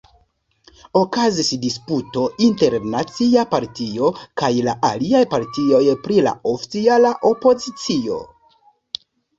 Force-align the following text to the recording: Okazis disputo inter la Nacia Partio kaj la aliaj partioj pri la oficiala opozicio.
Okazis 1.01 1.51
disputo 1.65 2.23
inter 2.47 2.77
la 2.77 2.81
Nacia 2.95 3.43
Partio 3.53 4.11
kaj 4.43 4.51
la 4.69 4.77
aliaj 4.93 5.23
partioj 5.37 5.87
pri 6.09 6.21
la 6.31 6.37
oficiala 6.57 7.17
opozicio. 7.35 8.23